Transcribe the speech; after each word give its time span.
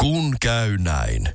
Kun 0.00 0.36
käy 0.40 0.78
näin. 0.78 1.28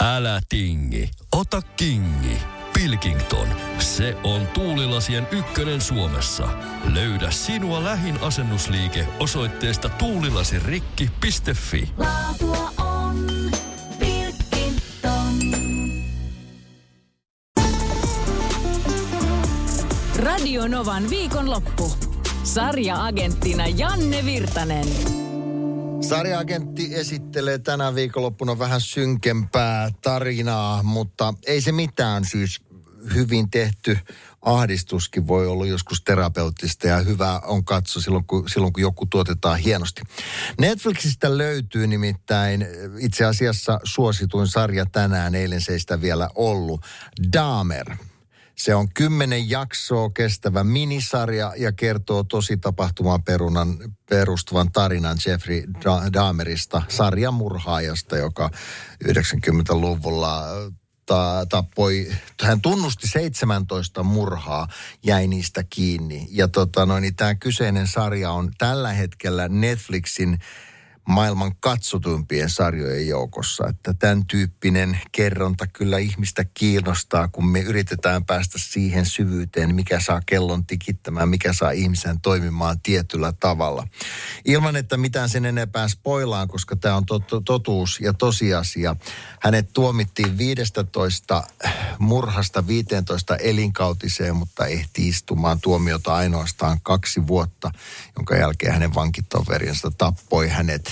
Älä 0.00 0.40
tingi, 0.48 1.10
ota 1.32 1.62
kingi. 1.76 2.38
Pilkington, 2.72 3.48
se 3.78 4.16
on 4.24 4.46
tuulilasien 4.46 5.28
ykkönen 5.30 5.80
Suomessa. 5.80 6.48
Löydä 6.92 7.30
sinua 7.30 7.84
lähin 7.84 8.20
asennusliike 8.20 9.06
osoitteesta 9.20 9.88
tuulilasirikki.fi. 9.88 11.90
Laatua 11.96 12.72
on 12.78 13.26
Pilkington. 13.98 15.38
Radio 20.16 20.68
Novan 20.68 21.10
viikonloppu. 21.10 21.92
Sarja-agenttina 22.44 23.66
Janne 23.66 24.24
Virtanen. 24.24 24.86
Sarjaagentti 26.08 26.94
esittelee 26.94 27.58
tänä 27.58 27.94
viikonloppuna 27.94 28.58
vähän 28.58 28.80
synkempää 28.80 29.90
tarinaa, 30.02 30.82
mutta 30.82 31.34
ei 31.46 31.60
se 31.60 31.72
mitään 31.72 32.24
siis 32.24 32.60
hyvin 33.14 33.50
tehty 33.50 33.98
ahdistuskin 34.42 35.26
voi 35.26 35.46
olla 35.46 35.66
joskus 35.66 36.02
terapeuttista 36.02 36.86
ja 36.86 36.98
hyvä 36.98 37.40
on 37.44 37.64
katso 37.64 38.00
silloin 38.00 38.24
kun, 38.24 38.48
silloin, 38.48 38.72
kun 38.72 38.82
joku 38.82 39.06
tuotetaan 39.06 39.58
hienosti. 39.58 40.02
Netflixistä 40.60 41.38
löytyy 41.38 41.86
nimittäin 41.86 42.66
itse 42.98 43.24
asiassa 43.24 43.80
suosituin 43.84 44.46
sarja 44.46 44.86
tänään, 44.86 45.34
eilen 45.34 45.60
se 45.60 45.72
ei 45.72 45.80
sitä 45.80 46.00
vielä 46.00 46.28
ollut, 46.34 46.80
Dahmer. 47.32 47.96
Se 48.56 48.74
on 48.74 48.88
kymmenen 48.94 49.50
jaksoa 49.50 50.10
kestävä 50.10 50.64
minisarja 50.64 51.52
ja 51.56 51.72
kertoo 51.72 52.24
tosi 52.24 52.56
tapahtumaan 52.56 53.22
perunan, 53.22 53.78
perustuvan 54.08 54.72
tarinan 54.72 55.16
Jeffrey 55.26 55.64
Dahmerista, 56.12 56.82
sarjamurhaajasta, 56.88 58.16
joka 58.16 58.50
90-luvulla 59.04 60.44
ta, 61.06 61.46
tappoi, 61.48 62.12
hän 62.42 62.60
tunnusti 62.60 63.08
17 63.08 64.02
murhaa, 64.02 64.68
jäi 65.04 65.26
niistä 65.26 65.64
kiinni. 65.70 66.26
Ja 66.30 66.48
tota 66.48 66.86
noin, 66.86 67.02
niin 67.02 67.16
tämä 67.16 67.34
kyseinen 67.34 67.86
sarja 67.86 68.30
on 68.30 68.50
tällä 68.58 68.92
hetkellä 68.92 69.48
Netflixin 69.48 70.38
maailman 71.08 71.52
katsotuimpien 71.60 72.50
sarjojen 72.50 73.08
joukossa. 73.08 73.68
Että 73.68 73.94
tämän 73.94 74.26
tyyppinen 74.26 75.00
kerronta 75.12 75.66
kyllä 75.66 75.98
ihmistä 75.98 76.44
kiinnostaa, 76.54 77.28
kun 77.28 77.46
me 77.46 77.60
yritetään 77.60 78.24
päästä 78.24 78.58
siihen 78.58 79.06
syvyyteen, 79.06 79.74
mikä 79.74 80.00
saa 80.00 80.20
kellon 80.26 80.66
tikittämään, 80.66 81.28
mikä 81.28 81.52
saa 81.52 81.70
ihmisen 81.70 82.20
toimimaan 82.20 82.80
tietyllä 82.80 83.32
tavalla. 83.40 83.86
Ilman, 84.44 84.76
että 84.76 84.96
mitään 84.96 85.28
sen 85.28 85.44
enempää 85.44 85.88
spoilaan, 85.88 86.48
koska 86.48 86.76
tämä 86.76 86.96
on 86.96 87.04
tot- 87.12 87.42
totuus 87.44 88.00
ja 88.00 88.12
tosiasia. 88.12 88.96
Hänet 89.40 89.72
tuomittiin 89.72 90.38
15 90.38 91.44
murhasta 91.98 92.66
15 92.66 93.36
elinkautiseen, 93.36 94.36
mutta 94.36 94.66
ehti 94.66 95.08
istumaan 95.08 95.60
tuomiota 95.60 96.14
ainoastaan 96.14 96.80
kaksi 96.82 97.26
vuotta, 97.26 97.70
jonka 98.16 98.36
jälkeen 98.36 98.72
hänen 98.72 98.94
vankitoverinsa 98.94 99.90
tappoi 99.98 100.48
hänet 100.48 100.91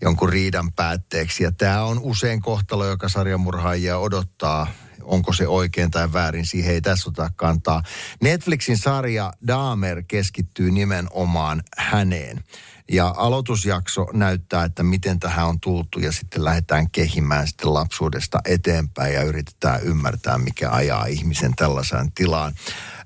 jonkun 0.00 0.28
riidan 0.28 0.72
päätteeksi. 0.72 1.44
Ja 1.44 1.52
tämä 1.52 1.84
on 1.84 1.98
usein 1.98 2.40
kohtalo, 2.42 2.86
joka 2.86 3.08
sarjamurhaajia 3.08 3.98
odottaa. 3.98 4.66
Onko 5.02 5.32
se 5.32 5.48
oikein 5.48 5.90
tai 5.90 6.12
väärin, 6.12 6.46
siihen 6.46 6.74
ei 6.74 6.80
tässä 6.80 7.10
ota 7.10 7.30
kantaa. 7.36 7.82
Netflixin 8.20 8.78
sarja 8.78 9.32
Dahmer 9.46 10.02
keskittyy 10.08 10.70
nimenomaan 10.70 11.62
häneen. 11.76 12.44
Ja 12.92 13.14
aloitusjakso 13.16 14.06
näyttää, 14.12 14.64
että 14.64 14.82
miten 14.82 15.20
tähän 15.20 15.46
on 15.46 15.60
tultu 15.60 15.98
ja 15.98 16.12
sitten 16.12 16.44
lähdetään 16.44 16.90
kehimään 16.90 17.48
sitten 17.48 17.74
lapsuudesta 17.74 18.38
eteenpäin 18.44 19.14
ja 19.14 19.22
yritetään 19.22 19.82
ymmärtää, 19.82 20.38
mikä 20.38 20.70
ajaa 20.70 21.06
ihmisen 21.06 21.54
tällaiseen 21.56 22.12
tilaan. 22.12 22.54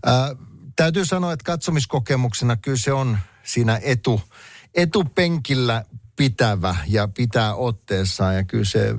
Ää, 0.06 0.36
täytyy 0.76 1.04
sanoa, 1.04 1.32
että 1.32 1.44
katsomiskokemuksena 1.44 2.56
kyllä 2.56 2.76
se 2.76 2.92
on 2.92 3.18
siinä 3.44 3.80
etu, 3.82 4.20
etupenkillä 4.74 5.84
pitävä 6.18 6.76
ja 6.86 7.08
pitää 7.08 7.54
otteessaan 7.54 8.36
ja 8.36 8.44
kyllä 8.44 8.64
se 8.64 8.94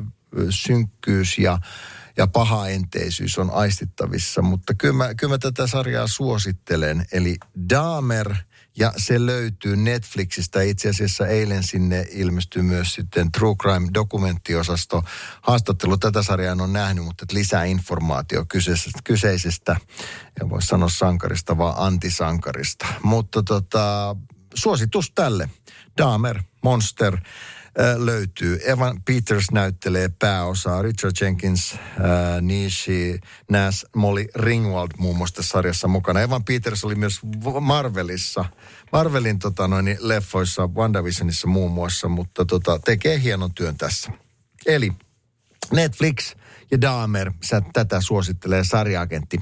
synkkyys 0.49 1.37
ja, 1.37 1.57
ja 2.17 2.27
pahaenteisyys 2.27 3.37
on 3.37 3.49
aistittavissa, 3.49 4.41
mutta 4.41 4.73
kyllä 4.73 4.93
mä, 4.93 5.15
kyllä 5.15 5.33
mä 5.33 5.37
tätä 5.37 5.67
sarjaa 5.67 6.07
suosittelen. 6.07 7.05
Eli 7.11 7.37
Dahmer 7.69 8.35
ja 8.77 8.93
se 8.97 9.25
löytyy 9.25 9.75
Netflixistä. 9.75 10.61
Itse 10.61 10.89
asiassa 10.89 11.27
eilen 11.27 11.63
sinne 11.63 12.05
ilmestyi 12.11 12.61
myös 12.61 12.93
sitten 12.93 13.31
True 13.31 13.55
Crime 13.55 13.87
dokumenttiosasto. 13.93 15.03
Haastattelu 15.41 15.97
tätä 15.97 16.23
sarjaa 16.23 16.55
on 16.59 16.73
nähnyt, 16.73 17.05
mutta 17.05 17.25
lisää 17.33 17.63
informaatio 17.63 18.45
kyseisestä, 18.45 18.99
kyseisestä 19.03 19.75
ja 20.39 20.49
voisi 20.49 20.67
sanoa 20.67 20.89
sankarista, 20.89 21.57
vaan 21.57 21.75
antisankarista. 21.77 22.87
Mutta 23.03 23.43
tota, 23.43 24.15
suositus 24.53 25.11
tälle. 25.15 25.49
Dahmer, 25.97 26.43
Monster 26.63 27.13
äh, 27.13 27.97
löytyy. 27.97 28.59
Evan 28.65 29.01
Peters 29.05 29.51
näyttelee 29.51 30.09
pääosaa. 30.19 30.81
Richard 30.81 31.13
Jenkins, 31.21 31.73
äh, 31.73 31.79
Nishi, 32.41 33.19
Nas, 33.49 33.85
Molly 33.95 34.25
Ringwald 34.35 34.91
muun 34.97 35.17
muassa 35.17 35.35
tässä 35.35 35.49
sarjassa 35.49 35.87
mukana. 35.87 36.21
Evan 36.21 36.43
Peters 36.43 36.83
oli 36.83 36.95
myös 36.95 37.19
Marvelissa. 37.59 38.45
Marvelin 38.91 39.39
tota, 39.39 39.67
noin, 39.67 39.97
leffoissa, 39.99 40.67
WandaVisionissa 40.67 41.47
muun 41.47 41.71
muassa, 41.71 42.07
mutta 42.07 42.45
tota, 42.45 42.79
tekee 42.79 43.21
hienon 43.21 43.53
työn 43.53 43.77
tässä. 43.77 44.11
Eli 44.65 44.91
Netflix 45.71 46.35
ja 46.71 46.81
Dahmer, 46.81 47.31
sä 47.43 47.61
tätä 47.73 48.01
suosittelee 48.01 48.63
sarjaagentti 48.63 49.37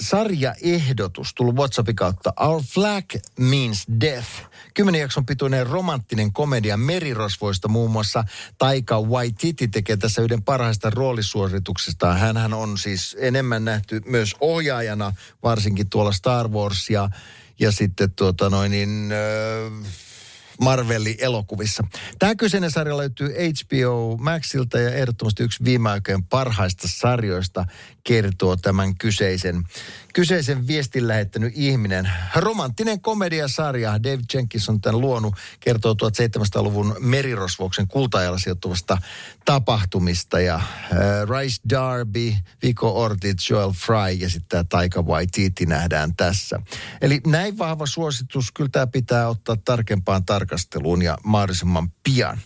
sarjaehdotus 0.00 1.34
tullut 1.34 1.54
WhatsAppin 1.54 1.96
kautta. 1.96 2.32
Our 2.40 2.62
flag 2.62 3.04
means 3.38 3.84
death. 4.00 4.28
Kymmenen 4.74 5.00
jakson 5.00 5.26
pituinen 5.26 5.66
romanttinen 5.66 6.32
komedia 6.32 6.76
merirosvoista 6.76 7.68
muun 7.68 7.90
muassa 7.90 8.24
Taika 8.58 9.00
Waititi 9.00 9.68
tekee 9.68 9.96
tässä 9.96 10.22
yhden 10.22 10.42
parhaista 10.42 10.90
roolisuorituksista. 10.90 12.14
Hänhän 12.14 12.54
on 12.54 12.78
siis 12.78 13.16
enemmän 13.20 13.64
nähty 13.64 14.02
myös 14.06 14.36
ohjaajana, 14.40 15.12
varsinkin 15.42 15.88
tuolla 15.88 16.12
Star 16.12 16.48
Wars 16.48 16.90
ja, 16.90 17.08
ja 17.58 17.72
sitten 17.72 18.10
tuota 18.10 18.50
noin 18.50 18.70
niin... 18.70 19.12
Öö, 19.12 19.70
Marvelin 20.60 21.16
elokuvissa. 21.18 21.84
Tämä 22.18 22.34
kyseinen 22.34 22.70
sarja 22.70 22.96
löytyy 22.96 23.28
HBO 23.28 24.16
Maxilta 24.16 24.78
ja 24.78 24.94
ehdottomasti 24.94 25.42
yksi 25.42 25.64
viime 25.64 25.90
aikojen 25.90 26.24
parhaista 26.24 26.88
sarjoista 26.90 27.64
kertoo 28.04 28.56
tämän 28.56 28.96
kyseisen, 28.96 29.64
kyseisen 30.14 30.66
viestin 30.66 31.08
lähettänyt 31.08 31.52
ihminen. 31.56 32.10
Romanttinen 32.36 33.00
komediasarja, 33.00 34.02
Dave 34.02 34.22
Jenkins 34.34 34.68
on 34.68 34.80
tämän 34.80 35.00
luonut, 35.00 35.34
kertoo 35.60 35.92
1700-luvun 35.92 36.96
merirosvoksen 37.00 37.88
kultaajalla 37.88 38.38
sijoittuvasta 38.38 38.98
tapahtumista. 39.44 40.40
Ja 40.40 40.54
äh, 40.54 40.64
Rice 41.38 41.60
Darby, 41.70 42.34
Vico 42.62 43.02
Ortiz, 43.02 43.50
Joel 43.50 43.70
Fry 43.70 44.12
ja 44.18 44.30
sitten 44.30 44.48
tämä 44.48 44.64
Taika 44.68 45.02
Waititi 45.02 45.66
nähdään 45.66 46.16
tässä. 46.16 46.60
Eli 47.00 47.20
näin 47.26 47.58
vahva 47.58 47.86
suositus, 47.86 48.52
kyllä 48.52 48.70
tämä 48.72 48.86
pitää 48.86 49.28
ottaa 49.28 49.56
tarkempaan 49.64 50.24
tarkasteluun 50.44 51.02
ja 51.02 51.18
mahdollisimman 51.24 51.90
pian. 51.90 52.38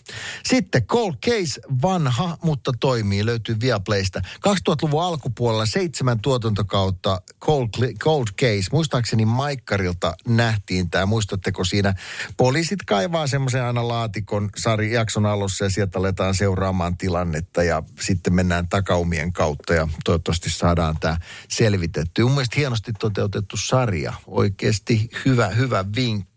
Sitten 0.45 0.85
Cold 0.85 1.13
Case, 1.25 1.61
vanha, 1.81 2.37
mutta 2.43 2.71
toimii, 2.79 3.25
löytyy 3.25 3.55
Viaplaysta. 3.61 4.19
2000-luvun 4.19 5.03
alkupuolella 5.03 5.65
seitsemän 5.65 6.19
tuotantokautta 6.19 7.21
Cold, 7.41 7.93
Cold 7.99 8.27
Case. 8.41 8.67
Muistaakseni 8.71 9.25
Maikkarilta 9.25 10.13
nähtiin 10.27 10.89
tämä. 10.89 11.05
Muistatteko 11.05 11.63
siinä? 11.63 11.93
Poliisit 12.37 12.79
kaivaa 12.85 13.27
semmoisen 13.27 13.63
aina 13.63 13.87
laatikon 13.87 14.49
sari 14.55 14.93
jakson 14.93 15.25
alussa 15.25 15.65
ja 15.65 15.69
sieltä 15.69 15.99
aletaan 15.99 16.35
seuraamaan 16.35 16.97
tilannetta 16.97 17.63
ja 17.63 17.83
sitten 17.99 18.33
mennään 18.33 18.69
takaumien 18.69 19.33
kautta 19.33 19.73
ja 19.73 19.87
toivottavasti 20.05 20.49
saadaan 20.49 20.95
tämä 20.99 21.17
selvitetty. 21.49 22.23
Mun 22.23 22.31
mielestä 22.31 22.55
hienosti 22.57 22.93
toteutettu 22.99 23.57
sarja. 23.57 24.13
Oikeasti 24.27 25.09
hyvä, 25.25 25.47
hyvä 25.47 25.85
vinkki. 25.95 26.28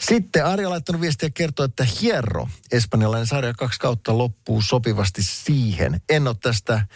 Sitten 0.00 0.46
Ari 0.46 0.64
on 0.64 0.70
laittanut 0.70 1.00
viestiä 1.00 1.26
ja 1.26 1.30
kertoo, 1.30 1.64
että 1.64 1.86
Hierro, 2.00 2.48
espanjalainen 2.72 3.26
sarja 3.26 3.54
kaksi 3.54 3.80
kautta 3.80 4.18
loppuu 4.18 4.62
sopivasti 4.62 5.22
siihen. 5.22 6.00
En 6.08 6.28
ole 6.28 6.36
tästä 6.42 6.86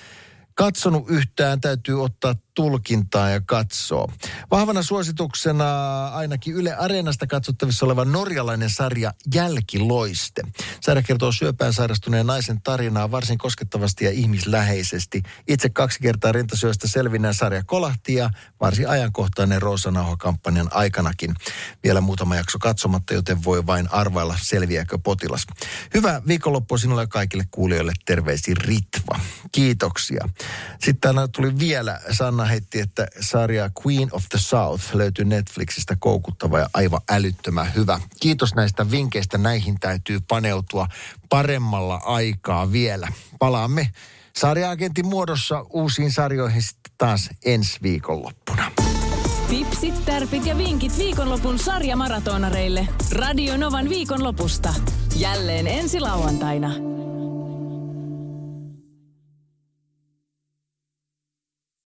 katsonut 0.54 1.04
yhtään, 1.08 1.60
täytyy 1.60 2.04
ottaa 2.04 2.34
tulkintaa 2.54 3.30
ja 3.30 3.40
katsoa. 3.40 4.12
Vahvana 4.50 4.82
suosituksena 4.82 6.08
ainakin 6.08 6.54
Yle 6.54 6.74
Areenasta 6.74 7.26
katsottavissa 7.26 7.86
oleva 7.86 8.04
norjalainen 8.04 8.70
sarja 8.70 9.12
Jälkiloiste. 9.34 10.42
Sarja 10.80 11.02
kertoo 11.02 11.32
syöpään 11.32 11.72
sairastuneen 11.72 12.26
naisen 12.26 12.62
tarinaa 12.62 13.10
varsin 13.10 13.38
koskettavasti 13.38 14.04
ja 14.04 14.10
ihmisläheisesti. 14.10 15.22
Itse 15.48 15.68
kaksi 15.68 16.00
kertaa 16.00 16.32
rintasyöstä 16.32 16.88
selvinneen 16.88 17.34
sarja 17.34 17.62
kolahti 17.66 18.14
ja 18.14 18.30
varsin 18.60 18.88
ajankohtainen 18.88 19.62
Roosanauha-kampanjan 19.62 20.68
aikanakin. 20.70 21.34
Vielä 21.84 22.00
muutama 22.00 22.36
jakso 22.36 22.58
katsomatta, 22.58 23.14
joten 23.14 23.44
voi 23.44 23.66
vain 23.66 23.92
arvailla 23.92 24.36
selviääkö 24.42 24.98
potilas. 24.98 25.46
Hyvää 25.94 26.22
viikonloppua 26.26 26.78
sinulle 26.78 27.02
ja 27.02 27.06
kaikille 27.06 27.44
kuulijoille. 27.50 27.92
Terveisi 28.04 28.54
Ritva. 28.54 29.20
Kiitoksia. 29.52 30.28
Sitten 30.84 31.14
tuli 31.32 31.58
vielä 31.58 32.00
Sanna 32.10 32.42
Anna 32.42 32.44
heitti, 32.44 32.80
että 32.80 33.06
sarja 33.20 33.70
Queen 33.86 34.08
of 34.12 34.24
the 34.28 34.38
South 34.38 34.94
löytyy 34.94 35.24
Netflixistä 35.24 35.96
koukuttava 35.98 36.58
ja 36.58 36.70
aivan 36.74 37.00
älyttömän 37.10 37.74
hyvä. 37.74 38.00
Kiitos 38.20 38.54
näistä 38.54 38.90
vinkkeistä. 38.90 39.38
Näihin 39.38 39.80
täytyy 39.80 40.20
paneutua 40.28 40.86
paremmalla 41.28 42.00
aikaa 42.04 42.72
vielä. 42.72 43.08
Palaamme 43.38 43.90
sarjaagentin 44.36 45.06
muodossa 45.06 45.66
uusiin 45.70 46.12
sarjoihin 46.12 46.62
sitten 46.62 46.92
taas 46.98 47.30
ensi 47.44 47.78
viikonloppuna. 47.82 48.72
Tipsit, 49.48 50.04
tärpit 50.04 50.46
ja 50.46 50.58
vinkit 50.58 50.98
viikonlopun 50.98 51.58
sarjamaratonareille. 51.58 52.88
Radio 53.12 53.56
Novan 53.56 53.88
viikonlopusta. 53.88 54.74
Jälleen 55.16 55.66
ensi 55.66 56.00
lauantaina. 56.00 56.70